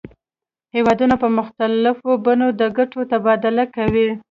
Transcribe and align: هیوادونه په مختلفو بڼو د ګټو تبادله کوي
هیوادونه 0.75 1.15
په 1.23 1.27
مختلفو 1.37 2.09
بڼو 2.25 2.47
د 2.59 2.61
ګټو 2.77 2.99
تبادله 3.11 3.65
کوي 3.75 4.07